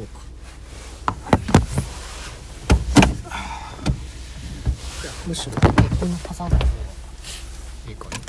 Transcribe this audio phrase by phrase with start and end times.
[0.00, 0.20] そうか
[5.02, 5.66] いやむしろこ
[6.06, 6.70] のパサンの方が
[7.88, 8.16] いいかな。
[8.16, 8.22] こ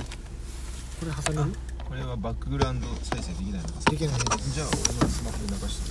[1.06, 1.56] れ挟める
[1.88, 3.46] これはバックグラウンド再生で。
[3.46, 3.96] きないのかで。
[3.98, 5.44] きないじゃあ俺のスマホで。
[5.48, 5.88] 流して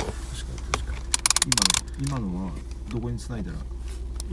[0.00, 0.94] る確かに確か
[2.00, 2.52] 今の今のは
[2.88, 3.58] どこに繋いだら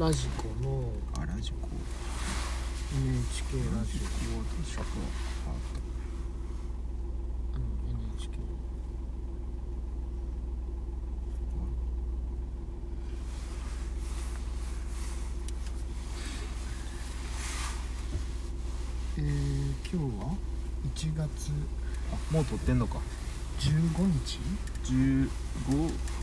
[0.07, 1.67] ラジコのあラジコ
[2.95, 4.07] NHK ラジラジコ
[4.63, 4.87] シャット
[5.47, 5.53] あオ
[7.57, 7.61] うん
[8.13, 8.39] NHK
[19.17, 20.35] えー、今日は
[20.95, 21.51] 1月
[22.11, 22.99] あもう撮ってんのか。
[23.59, 23.69] 15
[24.25, 24.39] 日
[24.83, 25.29] ？15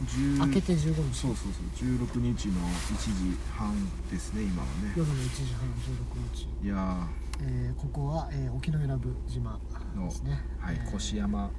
[0.04, 1.18] 10明けて15日。
[1.18, 1.88] そうそうそう。
[1.88, 3.74] 16日の1時半
[4.10, 4.92] ですね今はね。
[4.96, 7.06] 夜の1時半16日、いや
[7.40, 9.60] えー、ここは、えー、沖永良部島
[9.96, 10.40] ですね。
[10.60, 11.50] ーはい、えー越山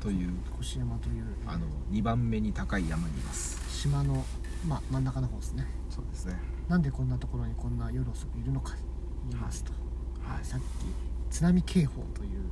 [0.00, 3.60] という越山というあの2番目に高い山にいます。
[3.70, 4.24] 島の、
[4.66, 5.64] まあ、真ん中の方ですね。
[5.88, 6.34] そうですね。
[6.68, 8.74] なんでこんなところにこんな夜遅くいるのか
[9.30, 9.72] 言いますと、
[10.24, 10.44] はい。
[10.44, 10.64] さっき
[11.32, 12.50] 津波警報という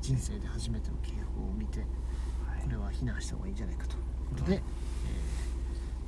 [0.00, 3.94] 人生で初めての警報を見てこれは避難した方がいいんじゃないかと。
[3.94, 3.98] いう
[4.30, 4.62] ことで、うんえー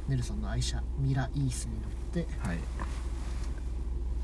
[0.06, 2.58] ネルソンの愛車ミライースに乗ってはい。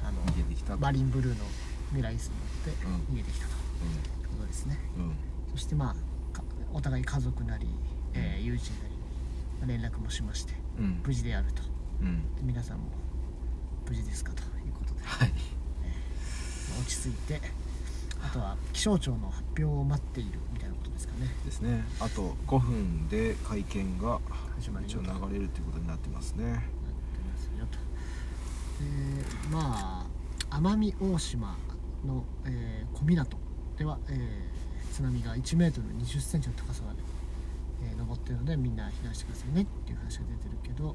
[0.04, 1.44] あの逃げてきたマリンブルーの
[1.90, 2.34] ミライースに
[2.66, 3.14] 乗ってうん。
[3.14, 3.52] 逃げてきたと。
[3.54, 5.04] いうことですね、うん。
[5.04, 5.14] うん
[5.52, 7.66] そしてまあかお互い家族なり、
[8.14, 8.72] えー友人
[9.66, 11.00] なり連絡もしましてうん。
[11.04, 11.62] 無事であると。
[12.42, 12.84] 皆さんも
[13.88, 15.28] 無事ですかということで、はい。
[15.30, 15.34] ま
[16.76, 17.40] あ落ち着いて
[18.22, 21.26] あとは気象庁の発表を待っているみたいなことですかね。
[21.44, 21.84] ですね。
[22.00, 24.20] あと5分で会見が
[24.56, 26.44] 始まる一応流れるということになってますね。
[26.44, 27.78] なってますよと。
[27.78, 27.84] で
[29.50, 30.06] ま
[30.50, 31.56] あ奄美大島
[32.04, 33.26] の、えー小湊
[33.76, 34.60] では、えー
[34.94, 36.98] 津波が1メートル2 0センチの高さまで、
[37.84, 40.94] えー登ってるのでみんな避難してくださいねっていう話が出てるけど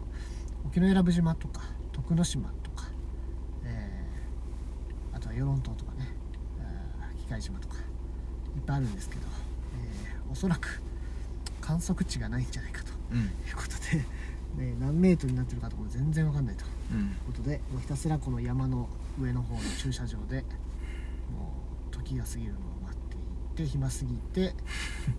[0.68, 2.88] 沖永良部島とか徳之島とか、
[3.64, 6.25] えーあとは与論島とかね、えー
[7.26, 7.80] 機械島とかい
[8.60, 10.82] っぱいあるんですけど、えーおそらく
[11.62, 13.70] 観測値がないんじゃないかということ
[14.58, 16.70] で、ね、何メートルになってるかとかも全然わかんないという
[17.26, 20.42] ことでもうひたすらこの山の上の方の駐車場で
[21.32, 21.54] も
[21.92, 24.54] う時が過ぎるのを待っていって暇すぎて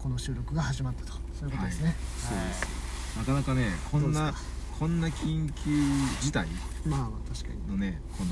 [0.03, 2.87] この収録が始まったとそういうことですね、はいそうです
[3.17, 4.34] なかなかねこんな
[4.78, 5.71] こんな緊急
[6.21, 6.47] 事態
[6.84, 8.31] まあ確かにのねこの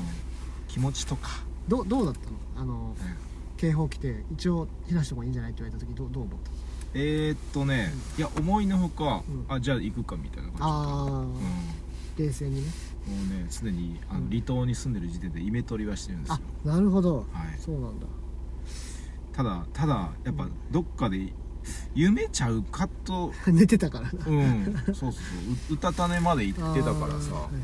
[0.67, 1.29] 気持ちとか、
[1.67, 3.15] どうどうだったのあのね
[3.57, 5.51] 警報来て一応避難した方がいいんじゃない？
[5.51, 6.51] って言われた時どうどう思った？
[6.93, 9.45] えー、っとね、いや思いのほか、うん。
[9.49, 10.73] あじゃあ行くかみたいな感じだった。
[10.73, 11.33] ああ、うん。
[12.17, 12.71] 冷静にね。
[13.05, 14.29] もうね常にあのうん。
[14.29, 16.39] 離島に住んでる時点でイメトリはしてるんですよ。
[16.65, 17.25] あなるほど、はい。
[17.59, 18.05] そうなんだ。
[19.33, 20.51] ただただやっぱうん。
[20.71, 21.33] どっかで
[21.93, 24.25] 夢ちゃうかと 寝てたからな。
[24.25, 24.75] うん。
[24.87, 25.11] そうそうそう。
[25.71, 27.33] ううたた寝まで行ってたからさ。
[27.33, 27.59] はいはいは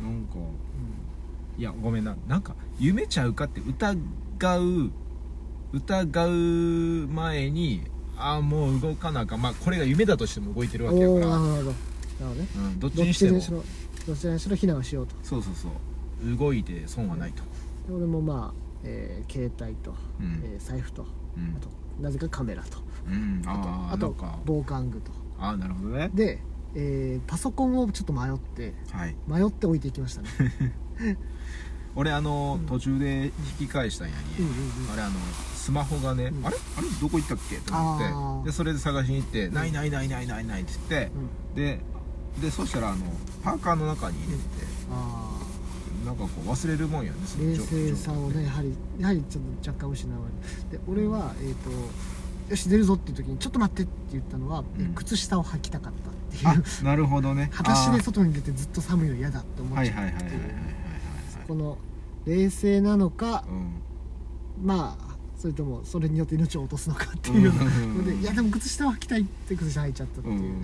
[0.00, 0.04] い。
[0.04, 1.60] なんかうん。
[1.60, 2.16] いやごめんな。
[2.28, 3.96] なんか夢ちゃうかって疑
[4.58, 4.90] う
[5.72, 6.30] 疑う
[7.08, 7.82] 前に
[8.16, 9.42] ああもう動かなあかん。
[9.42, 11.46] まあこれが夢だとしても動いてるわけやから、なるほど。
[11.46, 12.46] なるほどね。
[12.56, 13.62] うん、どっちにしても。
[14.06, 15.14] どちらにしろ避難をしようと。
[15.22, 16.36] そうそうそう。
[16.36, 17.42] 動いて損はないと、
[17.88, 20.42] で俺もまあ、えー携帯と、うん。
[20.44, 21.56] えー財布とうん。
[21.56, 21.68] あと
[22.02, 22.78] なぜかカメラと。
[23.06, 25.12] うん、ああとあと防寒具と。
[25.38, 26.10] ああなるほどね。
[26.12, 26.42] で、
[26.74, 29.16] えーパソコンをちょっと迷ってはい。
[29.26, 30.28] 迷って置いていきましたね
[31.96, 34.52] 俺あの、うん途中で引き返したんやに、うんうん
[34.86, 34.92] うん。
[34.92, 35.12] あれあの
[35.54, 36.46] スマホがね、うん。
[36.46, 36.56] あれ？
[36.76, 36.86] あれ？
[37.00, 37.56] どこ行ったっけ？
[37.56, 38.42] と思あっー。
[38.44, 41.54] てでそれで探しに行って「ないないないないないない」って言ってうん。
[41.54, 41.80] で
[42.40, 43.04] でそしたらあの
[43.42, 45.36] パーカーの中に入れてて、あ
[46.06, 50.20] なんかこう忘れるもんやねそのー冷状静さをねやはりやはりちょっと若干失わ
[50.70, 50.78] れる。
[50.78, 51.70] で俺はえっ、と
[52.50, 54.94] よし出るぞっていう時にちょっと待ってって言ったのは、えうん。
[54.94, 56.64] 靴下を履きたかったっていう。
[56.82, 57.50] あなるほどね。
[57.52, 60.79] 裸足であ外に出てずっと寒いの嫌だって思っちゃったっていはいはいはいはいはいうはい
[61.50, 61.78] この
[62.26, 64.66] 冷静なのかうん。
[64.66, 70.60] まあそれともそれによって命を落とすのかっていうようのでいやでも靴下は履きたいって靴下履いちゃったっていうね、うんうんうん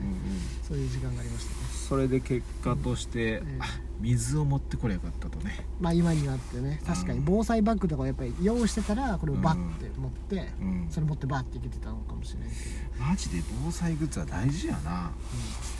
[0.62, 1.56] そういう時間がありましたね。
[1.88, 3.60] それで結果として、うん。
[4.00, 5.64] 水を持ってこれよかったとね。
[5.80, 10.88] まあ今になってね確かにうん防災バッグとかをやっぱり用意してたらこれをバッて持って、うん。
[10.90, 12.54] それ持ってバッていけてたのかもしれないけ
[12.98, 14.80] ど、マジで防災グッズは大事やな。
[14.90, 15.75] うん、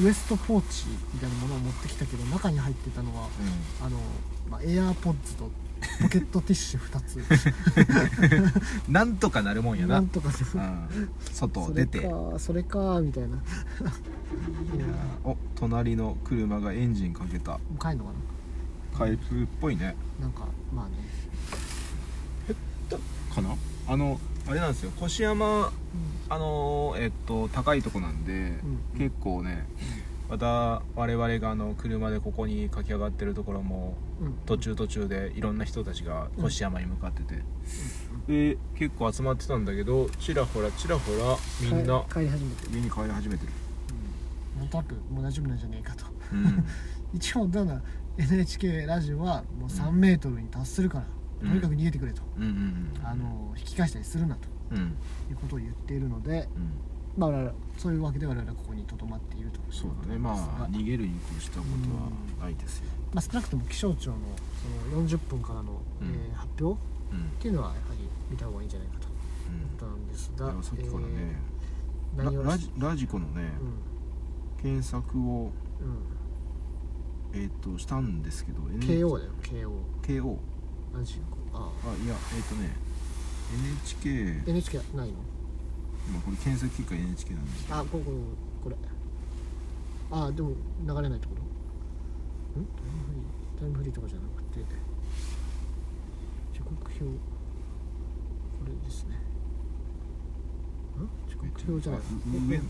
[0.00, 3.28] ウエストポーチみたいなものを持ってきたけど中に入ってたのはう
[3.84, 3.98] あの、
[4.48, 5.50] まあ、エアーポッズと
[6.02, 8.88] ポケットティッシュ2つ。
[8.88, 9.94] ん なんとかなるもんやな。
[9.94, 11.10] なんとかでうん。
[11.32, 12.10] 外出て。
[12.38, 13.28] それかみたいな。
[13.28, 13.42] も
[15.24, 17.54] お隣の車がエンジンかけた。
[17.54, 18.10] う帰るのか
[18.98, 19.94] 回復っぽいね。
[20.18, 20.94] ななんかまあね。
[23.32, 23.54] かな？
[23.86, 24.92] あのあれなんですよ。
[25.02, 25.70] 越山
[26.30, 28.80] あのーえっと高いとこなんで、ん。
[28.96, 29.66] 結構ね
[30.30, 33.94] また我々があの車でここに駆け上がってるところも
[34.46, 37.42] 途中途中でいろんな人たちが越山に向かってて、
[38.26, 43.52] で結構集まってたんだけどちらほらちらほらみんな帰帰り始めてに帰り始めてる、
[44.54, 46.04] うん、なんとなくもう大丈夫なんじゃねえかと。
[46.32, 46.64] うん、
[47.14, 47.80] 一応ただ
[48.18, 54.48] NHK ラジオはもう3メートルに達するから、うんとにかく逃げてくれと、うんうんあの引き返したりするなと。
[54.70, 54.76] うん。
[54.76, 54.88] うんい
[55.32, 56.48] うことを言っているので、
[57.16, 59.60] まあ、我々そういうわけで我々はここにとどまっていると。
[59.70, 60.18] そうだね。
[60.18, 64.16] まあ逃げるに越したことはないですよ、まあ、少なくとも気象庁の
[64.92, 66.08] その40分からの、うん。
[66.08, 66.80] えー発表
[67.12, 67.20] うん。
[67.20, 69.06] っていうのはやはり見た方がいいんじゃないかと。
[69.06, 69.10] いう
[69.78, 73.52] ことなんですが、いやさっきからね、えーララジラジコのね、
[74.60, 75.22] 検索を
[75.80, 75.88] うん。
[75.88, 76.18] うん
[77.34, 79.70] えっ、としたんですけど KO だよ KO
[80.02, 80.36] KO
[80.94, 81.14] ラジ
[81.52, 82.70] コああいやえっ、とね
[83.54, 85.14] NHK NHK ないの？
[86.08, 87.50] 今これ検索結果 NHK なんで。
[87.70, 88.12] あここ
[88.64, 88.76] これ。
[90.10, 90.54] あでも流
[91.02, 91.34] れないってこ
[92.54, 92.60] と？
[92.60, 92.64] ん？
[92.76, 93.24] タイムフリー
[93.60, 94.60] タイムフリーとかじゃなくて。
[96.52, 96.98] 時刻表。
[96.98, 97.04] こ
[98.66, 99.16] れですね。
[101.00, 101.08] ん？
[101.28, 102.00] 時刻表じゃない。
[102.00, 102.60] あう上上のや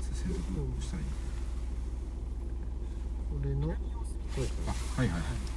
[0.00, 0.38] つ選択
[0.82, 1.08] したらいい
[3.30, 3.74] これのこ
[4.38, 4.46] れ。
[4.66, 5.53] あはいはい8分に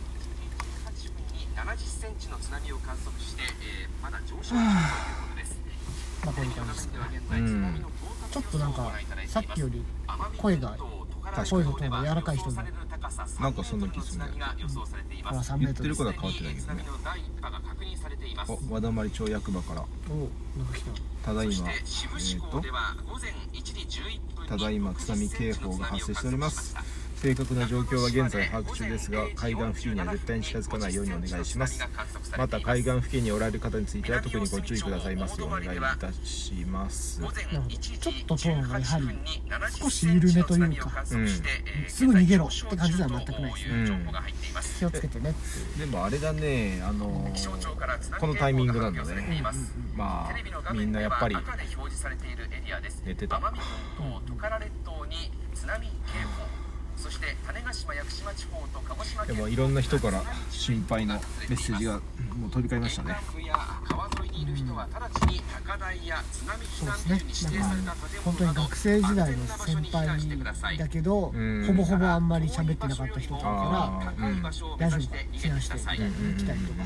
[1.57, 4.65] 70センチの津波を観測して、えーまだ上昇中という
[5.25, 5.57] ことです。
[6.23, 8.91] まあこういう感じですでは現在、津波の到達ちょっとなんか
[9.27, 9.83] さっきより
[10.37, 10.77] 声が
[11.35, 12.73] 確声のトーンが柔らかい人になる
[13.39, 14.25] なんかそんな気するね。
[15.23, 16.85] これは3メ言ってートルですることは変わってないけどね。
[18.69, 19.81] お和田丸町役場から。
[19.81, 20.91] おなんか来た。
[21.25, 21.53] ただいま。
[21.53, 22.63] えーと
[24.47, 26.73] ただいま津波警報が発生しております
[27.21, 31.83] 正確な状況は現在把握中ですが海岸付近には絶対に近づかないようにお願いします。
[32.37, 37.19] また海岸付近におられる方については特にご注意くださいますようお願いいたします。
[37.19, 39.07] ちょっとトーンがやはり
[39.79, 41.27] 少し緩めというかうん。
[41.87, 43.73] すぐ逃げろって感じでは全くないですね。
[43.73, 44.07] うん。
[44.79, 45.33] 気をつけてね
[45.79, 49.43] でもあれだねあのーこのタイミングなんだね。
[49.95, 51.35] まあみんなやっぱり
[53.05, 53.39] 寝てた
[56.97, 61.93] そして種子島屋久島地方と鹿児島県でもいろんな人から心配のメッセージが
[62.35, 63.11] もう飛び交いましたね。
[63.11, 63.57] 沿岸部や
[63.87, 67.17] 川沿いにいる人は直ちに高台や津波避そう難ですね。
[67.19, 71.65] 区に指定された建物など本当に学生時代の先輩だけどうん。
[71.67, 76.31] ほぼほぼあんまり喋ってなかった人だから大丈夫指して逃げてください避難してうんうんうんうん。
[76.33, 76.83] 行きたいとかな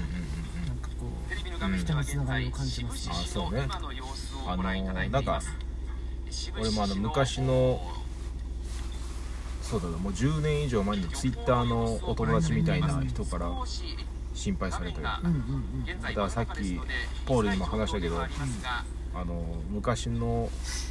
[0.73, 3.67] んかこテレビの画面では現在人のつながりを感じます志布志市あそうね。
[4.47, 4.63] あの
[5.09, 5.41] なんか
[6.59, 7.81] 俺もあの昔の
[9.71, 13.49] そうだなもう10年以上前にツイッターのお友達みたいな人から
[14.33, 15.39] 心配されたよううんうん
[15.89, 16.77] うんだからさっき
[17.25, 18.19] ポールにも話したけど
[19.13, 20.49] あの昔の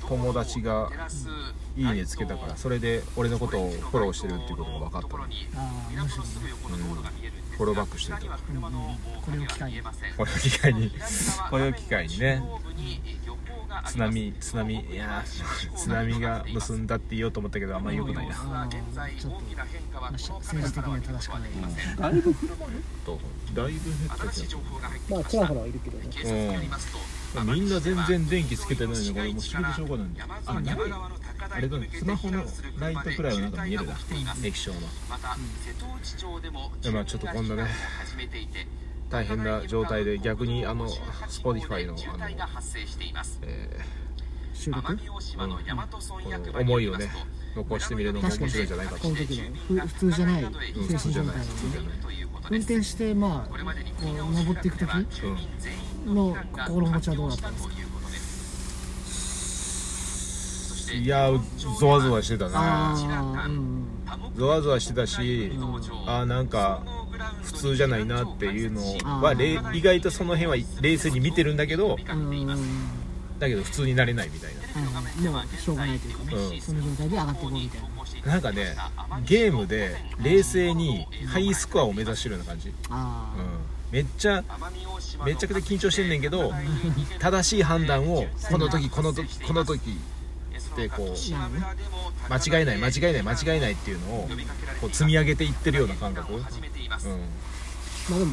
[0.08, 0.90] 友達が
[1.76, 5.22] 「いいね」つけたからそれで俺のことをフォローしてるっていうことが分かったの。
[5.22, 8.26] ああ面白いねフォローバックしてると。
[8.26, 8.64] うん。
[8.64, 8.72] うん
[9.20, 9.80] これを機会に。
[10.16, 10.92] これを機会に。
[11.50, 12.42] これを機会にね
[13.86, 18.34] 津波津波いやー津波が結んだって言おうと思ったけどあんまり良くないな。
[18.34, 21.50] あーちょっとまあし政治的には正しくない
[21.98, 22.34] だいぶ
[23.04, 23.18] と
[23.54, 24.60] だいぶ減ったけど
[25.08, 26.04] まあちらほらいるけどね。
[27.36, 27.46] うん。
[27.54, 30.26] みんな全然電気つけてないのにこれもう不思議でしょうがないんだよ。
[30.46, 30.76] あない
[31.52, 32.44] あれだねスマホの
[32.78, 33.96] ライトくらいはなんか見えるな。
[34.42, 34.80] 液晶の。
[35.08, 37.66] また瀬戸内町でもでまあちょっとこんなね。
[38.04, 38.66] 始めていて
[39.10, 40.88] 大変な状態で逆にあの
[41.28, 43.40] Spotify のあの、が発生しています。
[43.42, 43.80] え
[44.54, 44.92] 収録？
[44.92, 47.10] 奄美大島の大和村ー役この思いをね
[47.54, 49.00] と残してみるのも面白いんじゃないかと。
[49.00, 50.58] この時のふ普通じゃないうん精
[50.94, 51.98] 普通じゃない神状態のね。
[52.50, 53.64] 運転してまあこう
[54.34, 54.88] 登っていく時
[56.06, 56.36] の
[56.66, 57.74] 心持ちはどうだったんですか？
[60.92, 61.30] いや
[61.80, 62.52] ゾワゾワしてたね。
[62.54, 62.94] あ
[63.42, 63.86] あうん。
[64.36, 65.16] ゾワゾワしてたし
[66.06, 66.82] あーなんか
[67.42, 68.82] 普通じゃないなっていうの
[69.22, 71.96] はれ意外とその辺は冷静に見てるんだけど
[73.38, 74.60] だけど普通になれないみたいはい
[75.28, 76.60] もうしょうがないというかね、うん。
[76.60, 77.88] その状態で上がっていこうみたいな。
[78.26, 78.76] ななんかね
[79.24, 83.32] ゲームで冷静にハイスコアを目指してるような感じ、うん、あ
[83.90, 84.44] めっちゃ
[85.24, 86.52] めっちゃくちゃ緊張してんねんけど
[87.18, 89.98] 正しい判断をこの時この時この時
[90.86, 94.28] ってこう間違いない間違いない間違いないっていうのを
[94.80, 96.44] こう積み上げていってるような感覚、うん、
[98.10, 98.32] まあでも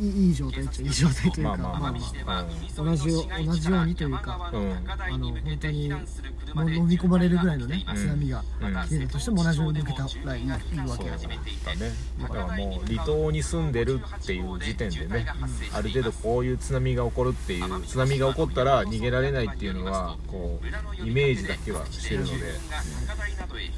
[0.00, 1.92] いい状態っちゃいい状態というかまあまあ
[2.26, 4.72] まあ同じよ同じようにというかうん。
[4.88, 7.96] あの本当にもう飲み込まれるぐらいのねうん。
[7.96, 8.74] 津波がうん。
[8.74, 11.08] 来てるとしても同じように抜けたらいいいいわけだから。
[11.08, 15.26] だねだからもう離島に住んでるっていう時点でね
[15.72, 22.32] ある程度こういう津波が起こるっていう津波が起こったら逃げられないっていうのはこうイメージだけはしてるので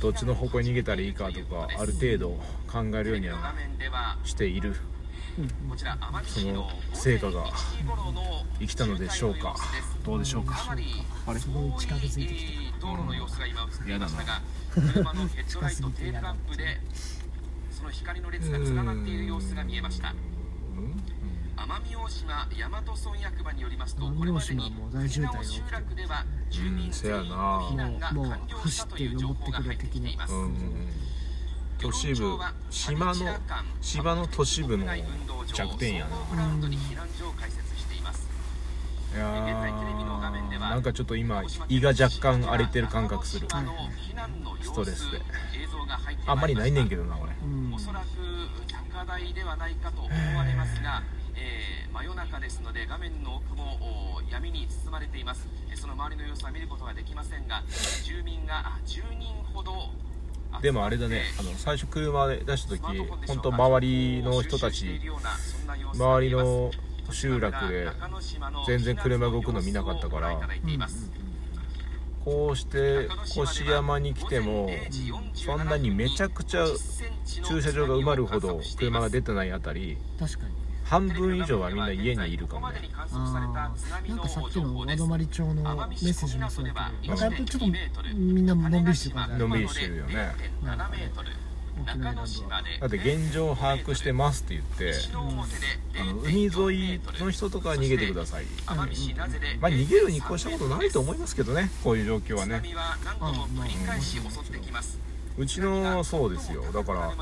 [0.00, 2.28] どっちの方向に逃げたらいいかとかある程度
[2.70, 3.54] 考えるようには
[4.24, 4.74] している
[6.26, 7.50] その成果が
[8.60, 9.56] 生きたのでしょうか？
[10.04, 10.54] どうでしょうか？
[10.70, 11.40] あれ？
[11.40, 14.40] すごい近づいてきて道路の様子が今映っましたが
[14.72, 16.80] 車のヘッドライトテールランプで
[17.72, 20.14] その光の列が連なっている様子が見えました。
[21.56, 30.34] 奄美大島大和村役場によりますとこれまで大島にも大渋滞が起きて集落では住民全員のな避難がもう完了したという情報が入ってきています。
[30.34, 30.40] うん。
[30.42, 30.54] うん
[31.78, 32.38] 都市部
[32.70, 33.14] 島の
[33.80, 34.86] 島の都市部の
[35.52, 36.44] 弱点やな。
[36.56, 36.72] うん。
[36.72, 36.78] い
[39.16, 43.46] やーなんかちょっと今胃が若干荒れてる感覚する。
[44.62, 45.20] ストレスで。
[46.26, 47.32] あんまりないねんけどな俺。
[47.44, 47.74] うん。
[47.74, 48.06] おそらく
[48.92, 51.02] 高台ではないかと思われますが、
[51.36, 53.78] えー真夜中ですので画面の奥も
[54.18, 55.46] お闇に包まれています。
[55.70, 57.62] えーその周りの様子は見ることができませんが
[58.02, 59.90] 住民があ10人ほど
[60.62, 61.22] でもあれだね。
[61.38, 62.82] あの最初車で出した時
[63.26, 65.00] 本当周りの人たち
[65.94, 66.70] 周りの
[67.10, 67.88] 集落で
[68.66, 70.40] 全然車動くの見なかったから。
[72.24, 73.06] こうして
[73.38, 74.70] 越山に来ても
[75.34, 76.64] そんなにめちゃくちゃ
[77.46, 82.90] 駐車場が埋まるほど車が出てないあたり確かに半分以上はみんな家にいるかもね。
[82.94, 83.32] あー
[84.08, 87.14] なんかさっきの和泊町のメッセージもそうやけど。
[87.14, 87.66] なんかやっぱりちょっと
[88.14, 90.14] みんなのんびりしてる感じのんびりしてるよね。
[90.62, 91.10] なんかね
[91.76, 92.26] 沖縄ランドは
[92.80, 94.92] だって現状把握してますって言って
[96.00, 96.50] あの海沿
[96.94, 98.44] いの人とかは逃げてください。
[98.66, 102.62] まあ逃げるに越したことないと思いますけどねこういう状況はね。
[102.62, 102.62] う
[105.46, 106.62] ちのそうですよ。
[106.72, 107.12] だから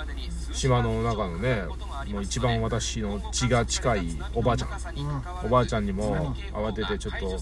[0.52, 1.62] 島の中のね
[2.12, 4.68] もう一番私の血が近いおばあちゃん。
[5.44, 7.38] おばあちゃんにも慌ててちょっと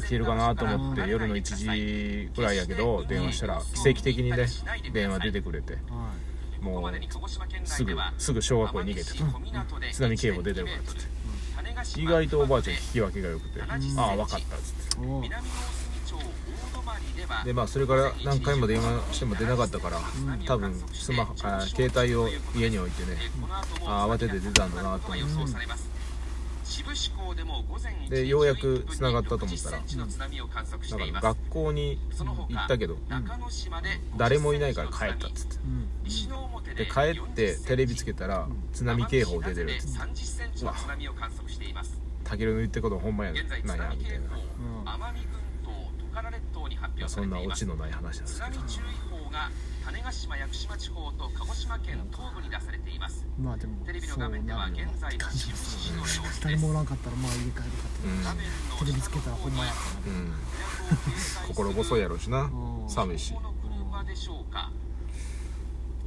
[0.00, 4.46] 起きてるかなと思って夜の1時ぐらいやけど電話したら奇跡的にね
[4.92, 6.12] 電話出てくれては
[6.60, 6.92] もう
[7.64, 9.24] すぐすぐ小学校に逃げてと
[9.92, 11.16] 津波警報出てるからって言って。
[11.96, 15.06] 意外とおばあちゃん聞き分けが良くてああ分かったっつって
[17.44, 20.00] でまあそれから何回も電話しても出なかったから
[20.46, 23.16] 多分スマホあ携帯を家に置いてね
[23.86, 25.66] あ慌てて出たんだなと思って
[28.10, 31.12] でようやく繋がったと思ったらなん。
[31.12, 31.98] か学校に
[32.48, 32.96] 行ったけど
[34.16, 35.56] 誰もいないから帰ったっつって。
[35.64, 35.88] うん。
[36.74, 39.98] で帰ってテレビつけたら津波警報出てるっつって。
[40.62, 40.74] うわ。
[42.24, 44.26] タケルの言ってることほんまやなんやみたいな
[46.16, 47.58] カラ列島に発表さそんなオれています。
[47.60, 48.60] チのない話なんです津けど。
[48.62, 49.50] 波注意報が
[49.84, 53.26] 種子島屋久島地方と鹿児島県東部に出されています。
[53.38, 56.40] まあでもテレビの画面では現な在のの様子です。
[56.40, 57.60] 誰もおらんかったらまあ家帰るか
[58.02, 58.84] うん画面のって。
[58.86, 59.72] テレビつけたらほんまや
[60.06, 60.32] うん
[61.48, 62.40] 心細いやろうしな。
[62.44, 62.88] うん。
[62.88, 63.18] 寒い。
[63.18, 64.72] しこの車でしょうか。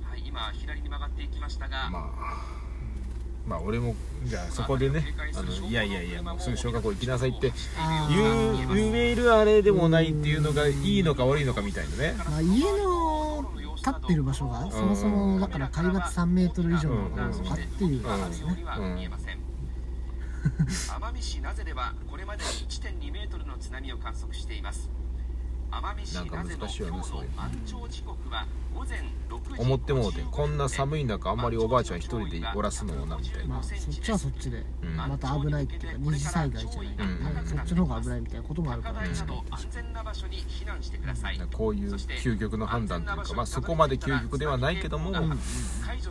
[0.09, 2.68] はい今左に曲がっていきましたが、まあ
[3.49, 5.03] まあ俺もじゃあそこでね
[5.35, 12.13] あのいやいやいやもうすぐ小学校行きなさいってあ言ーう言えるあれでもないっていうのがいいのか悪いのかみたいなね。
[12.17, 13.43] まあ、家の
[13.75, 18.03] 立ってる場所がそもそもだから海抜3メートル以上の場所かっていう。
[18.03, 19.39] ことですねよりは見えません、
[20.99, 24.89] 奄美市名瀬ではこれまでに1.2メートルの津波を観測しています
[25.71, 27.37] なんか難しいよねそういうの。
[27.37, 28.99] 満潮時刻は午前
[29.29, 33.55] 6時思ってもうてこんない寒い中あんまりおばあちゃん一人でおらすのもなみたいな。
[33.55, 34.95] まあそっちはそっちでうん。
[34.95, 36.95] また危ないっていうか二次災害じゃない。
[36.95, 37.35] かうん。
[37.35, 39.01] らそっちの方が危ないみたいなこともあるから。
[39.01, 45.11] ね高台など安全な場所に避難してください、こういう究極の判断というかまあそこまで究極ではないけども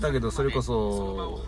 [0.01, 1.43] だけどそれこそ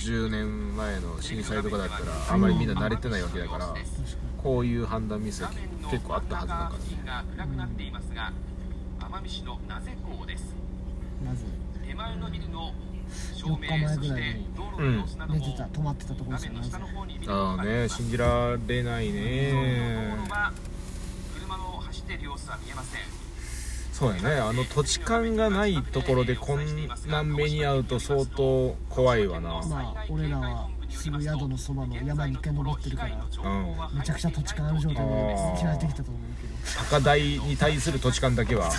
[0.00, 3.66] 10年前の震災とかだったらあまりみんな慣れてないわけだから。
[3.68, 3.82] 確か
[4.44, 5.50] こういう判断ミスが
[5.90, 6.72] 結構あったはずだか
[7.06, 7.46] ら。
[7.46, 8.30] ねなっていますが
[9.00, 10.54] 奄美市の名瀬港です
[11.20, 11.46] になぜ
[11.86, 12.72] 手前のビルの
[13.34, 19.50] 照4日明前そしてぐらいに道路の様子なども寝てた止まってたところ画面のですよなぜ下の方に見ることああね信じられないね
[21.38, 23.00] 車の走っている様子は見えません。
[23.92, 26.60] そうやねあの土地勘がないところでこん。
[27.06, 33.98] な目に遭うと相当怖いわなまあ俺らはすぐ宿のそばの山に一回登ってるからうん。
[33.98, 36.54] めちゃくちゃ土地勘ある状態であー開いてきたと思うけど。
[36.90, 38.70] 高台に対する土地勘だけは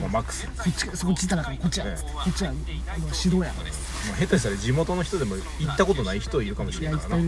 [0.00, 0.46] もうマックス。
[0.46, 3.52] もこっちそこっちたらこっちはええこっちは指導や。
[3.52, 6.96] う下手したら地元の人でも行ったことない人いるかもしれな。
[6.96, 7.24] いからな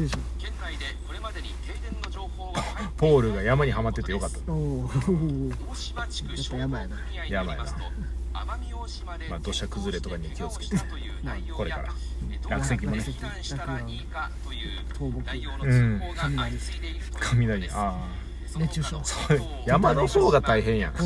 [2.96, 4.38] ポールが山にはまっててよかった。
[4.52, 5.54] ょおー。
[5.70, 6.96] 大島地区やっぱ山やな。
[6.96, 7.48] 組合により
[8.34, 10.76] ますと奄美大島でまあ土砂崩れとかに気をつけて。
[11.56, 11.88] これから。
[12.48, 12.98] 落石もね。
[12.98, 15.08] 避難したらいいかという倒木。
[15.08, 15.24] うこ
[15.58, 16.72] とです。
[17.20, 17.70] 雷。
[17.72, 17.96] あ
[18.56, 18.98] 熱中症。
[18.98, 19.02] あ
[19.66, 20.94] 山の方が大変やん。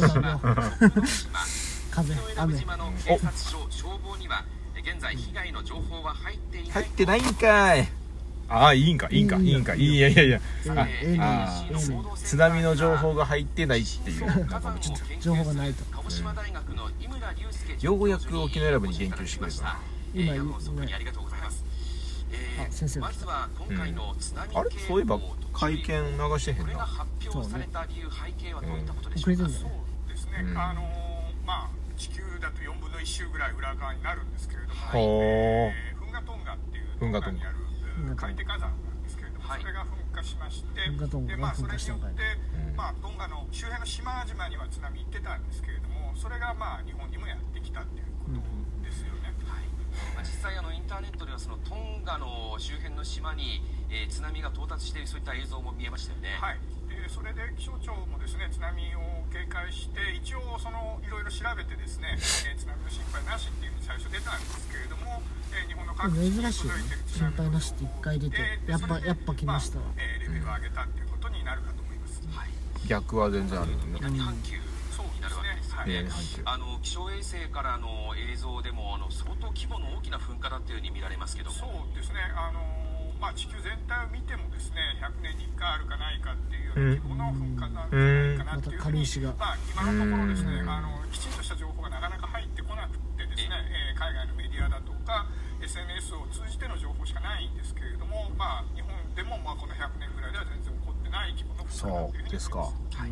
[1.90, 2.58] 風雨。
[2.58, 4.44] 島の警察署消防には
[4.76, 6.70] 現在被害の情報は入っていない。
[6.70, 7.88] 入ってないんかい
[8.48, 9.74] ああいいんかいいんかいいんか。
[9.74, 10.40] いいいやいやいや。
[10.76, 11.64] あええねあ
[12.16, 15.04] 津波の情報が入ってないっていう なんかもうちょっと。
[15.20, 15.84] 情報がないと。
[15.92, 19.78] 鹿児島大学の井村隆介ようやく沖縄選ぶに言及してくれたな。
[20.14, 21.64] 今今本当にありがとうございます。
[22.32, 23.00] えーあ先生。
[23.00, 25.18] まずは今回の津波あれそういえば
[25.52, 25.92] 会見流
[26.38, 26.86] してへんこれがな。
[26.86, 29.44] 発表された理由、背景はどういったことでしょうか。
[29.44, 37.67] 遅れてんだねですね、うんあのーまあ地球だと4分の1周ぐらい裏側になるんですけれども、ほーえーフンガトンガっていうトンガにあるンガトンガ
[38.16, 39.60] 海底火山なんですけれども、はい。
[39.60, 40.90] それが噴火しまして
[41.26, 42.22] でまあそれによって、
[42.70, 42.76] うん。
[42.76, 49.64] まあトンガの周辺の島々には津波行ってたんですけれどもそれがまあ日本にもやってきたっていうことですよね、はい。
[50.14, 56.36] まあ実際あのインターネットではそのトンガの周辺の島に、えー津波が到達しているそういった映像も見えましたよね。
[56.40, 56.58] はい、
[57.08, 65.24] でそれで気象庁もですね津波を警戒して一応そのいろいろ調べてですね、えー津波の心配なしっていうふうに最初出たんですけれども、
[65.56, 69.84] えー日本の各地に珍しいよね届いてる津心波配なしって一回出てでやっぱやっぱ来ましたわ。
[69.88, 72.48] あえーレベルを上げたっていうことになるかと思います、はい。
[72.84, 74.60] 逆は全然あるよね南半球。
[74.92, 76.60] そうになるわけですよはい。
[76.60, 77.88] あの気象衛星からの
[78.20, 81.56] 映像でもあの相当規模の大きな噴火だったように見られますけども。
[81.56, 82.20] そうですね。
[82.36, 82.87] あのー
[83.20, 89.02] まあ、地球全体を見てもですね100年に1回あるかないかっていうような規模の噴火なんじゃないかなっていうふうに、うん。
[89.02, 89.34] また軽石が。
[89.34, 90.70] まあ、今のところですねうん。
[90.70, 93.56] あのきちんとした情報がなかなか入ってこなくてですね、
[93.90, 95.26] えー海外のメディアだとか
[95.60, 102.48] SNS を通じての情報しかないんですけれども、まあ、日本でもまあこの100年ぐらいでは全然起こってない規模の噴火だそというふうにうです。
[102.48, 103.10] か思いますはい、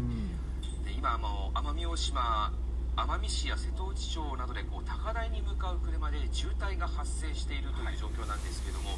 [0.87, 2.53] で今もう奄美大島
[2.97, 8.97] 奄美市や瀬戸内町などでこう高台に向かう車で渋滞が発生しているという状況なんですけども、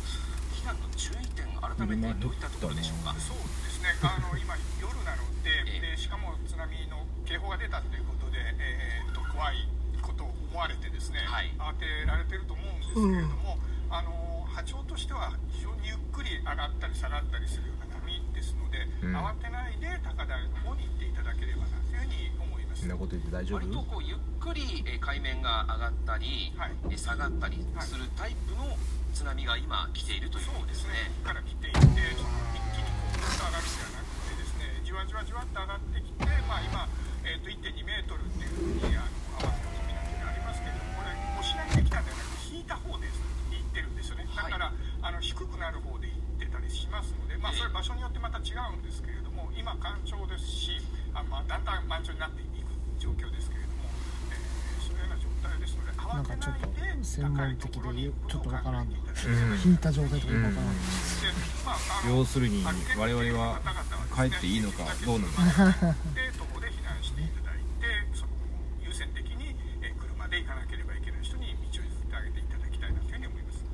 [0.55, 5.99] 避難の注意点改めてどういったところでしょうか、そうですね、あの今、夜なのでええ。
[5.99, 9.67] で、しかも津波の警報が出たということで、えーっと怖い
[10.00, 11.50] ことを思われて、ですね、はい。
[11.58, 13.58] 慌てられてると思うんですけれども、
[13.91, 19.17] あの波長としては非常にゆっくり上がったり下がったりするような波ですので、うん。
[19.17, 21.77] 慌てないで高台の方に行っていただければな
[22.78, 23.58] そんなこと言って大丈夫？
[23.58, 26.73] 割とこうゆっくりえー海面が上がったり、はい。
[26.91, 28.71] えー下がったりするタイプの
[29.15, 31.11] 津波が今来ているということですね。
[31.26, 31.91] から来ていて、その
[32.54, 36.87] 一気にこう上がるんではなくてですね、じわじわじわっと上がってきて、まあ今、
[37.26, 44.30] えー、と1.2メートルっていうふうにあの奄美の海なんていうのがありますけれども、これ押し上げてきたんではなくて引いた方で行ってるんですよね。
[44.30, 50.78] だから、あの低くなる方で行ってたりしますので、まあそれ場所によってまた違うんですけれども、今干潮ですし、
[51.11, 52.49] あまあだんだん満潮になっていく
[53.00, 53.89] 状況ですけれども、
[54.30, 57.78] えーそういうような状態ですので、慌てないで専門的で
[58.28, 58.95] ちょっとわからんの。
[58.95, 59.61] うん。
[59.65, 60.80] 引いた状態とかよくわからんで
[61.65, 62.65] まああの要するに
[62.97, 63.61] 我々は
[64.15, 68.30] 帰っていいのかどうなのか で徒歩で避難していただいてその
[68.82, 73.65] 優先的にえー車で行かなければいけない人に道を譲ってあげていただきたいなというふうに思います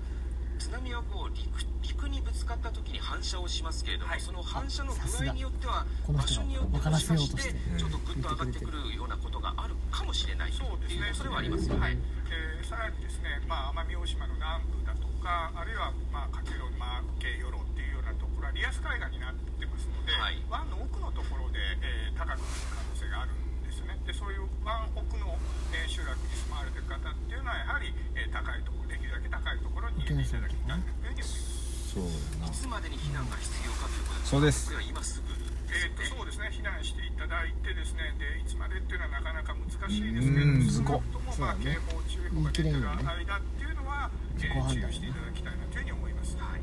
[0.58, 1.48] 津波はこう陸
[1.82, 4.20] 陸にぶつかった時に反射をしますけれども、はい。
[4.20, 11.06] その反射の具合によっては場所によって分からせようとしてちょっとグッと上がってくるようなことがあるかもしれないとそうですね。
[11.06, 11.80] いう恐れはありますよね。
[11.80, 11.98] はい
[12.30, 20.40] えーさらにですね、まあ、奄美大島の南部だとかあるいは、まあ、かけろまあ系与論っていうようなところはリアス海岸になってますので、はい。
[20.48, 22.40] 湾の奥のところで、えー高くなる
[22.72, 24.00] 可能性があるんですよね。
[24.06, 25.36] でそういう湾奥の、
[25.76, 31.63] えー集落に住まわれてる方っていうのはやはり、えー高いところできるだけ高いところに入れていただきたいなというふうに思います
[31.94, 32.10] そう
[32.42, 34.66] だいつまでに避難が必要かということそうです。
[34.66, 35.30] これは今すぐ。
[35.74, 46.36] えー、とそうですね避難していただいてですねでいつまでっていうのはなかなか難しいですけれどうんも少なくとも、まあ、警報注意報が出てる間っていうのは、え自己判断ー注意していただきたいなというふうに思います。
[46.38, 46.62] はい、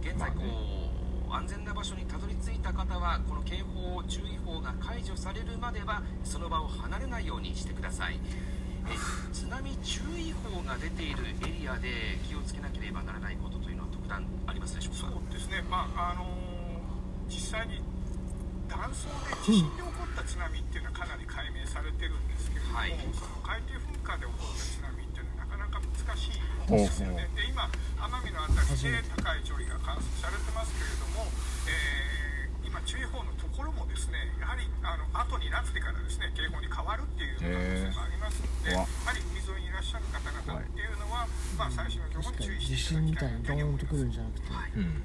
[0.00, 8.20] 現在こう、安全な場所にたどり着いた方はこの警報注意報が解除されるまではその場を離れないようにしてください。
[8.88, 8.96] え
[9.32, 16.26] 津波注意報が出ているエリアで気をつけなければならないことというのは特段ありますでしょうかそうですね、まああの
[17.28, 17.82] 実際に
[18.70, 22.94] 断層で地震で起こった津波っていうのはかなり解明されてるんですけれども、はい。
[23.14, 27.28] その海底噴火で起こった津波っていうのはなかなかか難しいんですよね。
[27.36, 27.68] で今
[28.00, 31.26] 奄美のあたりで高い潮位が観測されてますけれども、
[31.68, 32.16] えー
[32.66, 40.65] 今注意報のところもですねやはりあの後になってからですね警報に変わるっていう可能性もありますので、やはり海沿いにいらっしゃる方々
[41.24, 45.02] っていうのは、まあ最新の情報に注意地震みたいにドーンとくるんじゃなくてうん。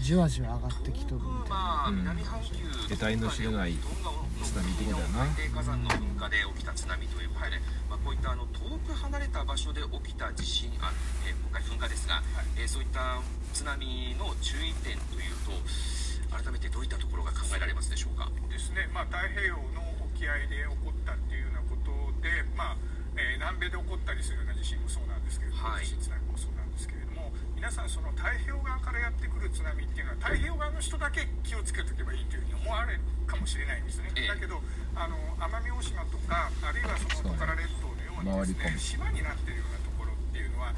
[0.00, 1.54] じわじわ上がってきとるみたいな。
[1.54, 1.96] まあうん。
[1.98, 2.54] 南半球
[2.88, 3.74] 得体の知れない
[4.42, 10.90] 津波ってことだな海底火山の噴火で起きた津波ということで、まあ、こういったあの遠く離れた場所で起きた地震あ、
[11.26, 12.22] えー今回噴火ですが、
[12.58, 13.20] えーそういった
[13.54, 13.86] 津波
[14.18, 15.52] の注意点というと
[16.34, 21.92] 改めてどういったところが考えられますでしょうかですね、まあ、太平洋の沖合で起こったっていうようなこと
[22.24, 22.76] で、まあ
[23.22, 25.86] えー南米で起こったりするような地震もそうなんですけれども、はい。
[25.86, 34.28] 地震津波もそうなんですけれども皆さんその太平洋側からやってくる津波っていうのは太平洋側の人だけ気をつけておけばいいというふうに思われるかもしれないんですね、ええ。
[34.28, 34.58] だけど
[34.98, 40.74] あの奄美大島とかあるいはそのトカラ列島のようにですね島になってるようなところっていうのは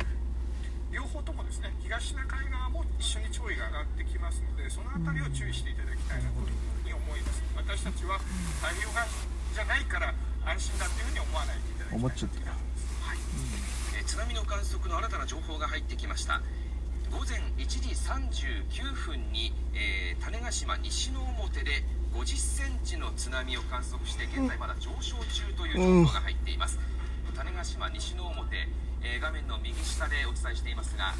[0.93, 8.21] 両方ともですね東シナ海側も一緒に潮位が上がってきますのでそのあたりを注意していただきたいなというふうに思います私たちは
[8.63, 10.15] 太平洋側じゃないから
[10.47, 11.57] 安心だっていうふうに思わない
[11.95, 13.19] 思っちゃってるはい、
[13.97, 16.43] えー津波の観測の新たな情報が入ってきました。
[17.11, 26.79] 午前1時39分に、えー種子島西之表で50センチの津波を観測して現在まだ上昇中という情報が入っています、
[27.35, 28.57] 種子島西之表、
[29.03, 31.15] えー画面の右下でお伝えしていますが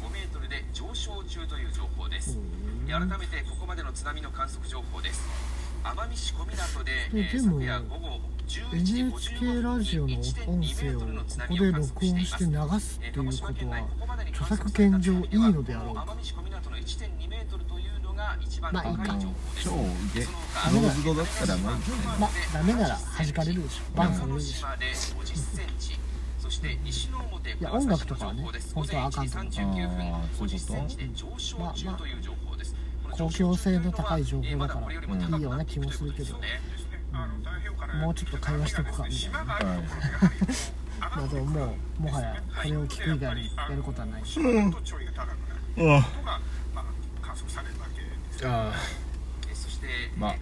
[0.00, 2.38] 0.5メートルで上昇中という情報です、
[2.88, 5.20] えー改めてここまでの津波の観測情報です
[5.82, 11.06] 奄美市小港で、え昨夜午後11時 NHK ラジオの音声をこ
[11.48, 13.88] こで録音して流すっていうことは
[14.30, 16.06] 著作権上いいのであろうか。
[16.08, 17.90] 奄美市小港の1.2メートルという。
[18.10, 19.16] のが一番まあいいか
[19.62, 19.70] 超
[20.14, 21.78] でその他ノーズドだったらまあ
[22.18, 25.98] まあダメなら弾かれるでしょバンされるでしょ中之島で50センチ
[26.38, 30.96] そして西之表いや音楽とかはね本当はあかんと思う午前1時39分あーそういうこと50センチ
[33.28, 35.42] で上昇中という情報です公共性の高い情報だからいい。
[35.42, 36.40] ような気もするけどですね
[37.12, 39.32] あの太平洋からもうちょっと会話しておくかみたい。
[39.32, 39.66] なはり
[41.00, 44.24] まあでももうもはやこれを聞く以外にやることはない。
[44.24, 46.04] し島と潮位が高くなることが、まあ、あ、
[50.16, 50.34] まあ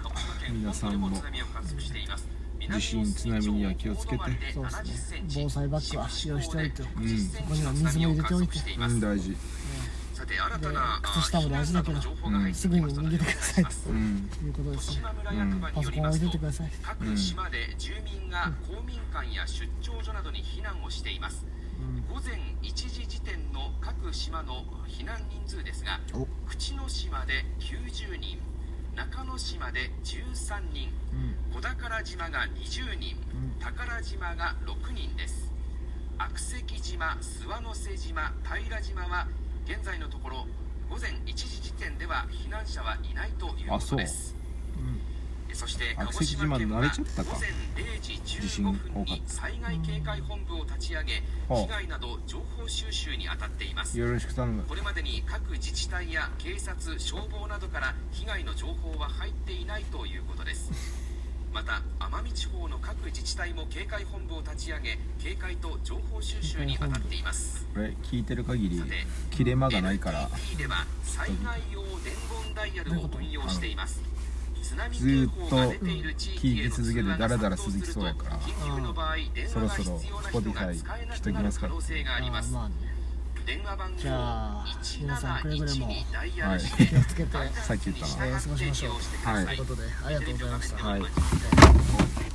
[0.50, 1.10] 皆さんも
[2.70, 8.58] 地震津波には気をつけてそうですね防災バッグは使用しておいてんそこには水も入れておいて。
[8.78, 9.00] うん。
[9.00, 9.36] 大事。
[10.18, 13.70] 靴下も大事だけどうんすぐに逃げてくださいと。
[13.90, 14.30] うん。
[14.44, 14.90] いうことです。
[14.90, 15.92] ね島村役場によります。
[15.92, 16.70] とパソコン置いといてください。
[16.82, 21.46] 各島で住民が公民館や出張所などに避難をしています。
[22.08, 26.26] 午前1時時点の各島の避難人数ですがお。
[26.48, 28.38] 口之島で90人
[28.96, 30.90] 中之島で13人
[31.54, 33.16] 小宝島が20人
[33.60, 35.52] 宝島が6人です。
[36.18, 39.28] 悪石島諏訪之瀬島平島は
[39.68, 40.46] 現在のところ
[40.88, 44.34] 午前1時時点では避難者はいないということです。
[45.52, 53.98] そして鹿児島県は午前0時15地震分に災害警戒本部を立ち上げ被害など情報収集に当たっています。
[53.98, 54.62] よろしく頼む。
[54.62, 61.07] これまでに各自治体や警察消防などから被害の情報は入っていないということです
[61.58, 67.66] また奄美地方の各自治体も警戒本部を立ち上げ警戒と情報収集に当たっています。
[67.74, 68.92] これ聞いてる限りさて
[69.32, 70.30] 切れ間がないから。
[70.32, 74.00] NTT では災害用伝言ダイヤルを運用しています。
[74.62, 78.38] 津波ずっと報が出ている地域への聞き続けてダラダラ続きそうやから。
[78.38, 81.66] 緊急の場合電話が必要な人が Spotify 使えなしくなるときますか。
[81.66, 82.70] ら
[83.96, 84.64] じゃあ
[85.00, 87.30] 皆さんくれぐれも171にダイヤルして気をつけて
[87.62, 88.26] さっき言ったな。
[88.26, 88.92] えー過ごしましょう。
[89.26, 90.76] はいということでありがとうございました。
[90.86, 91.00] はい。
[91.00, 92.27] えー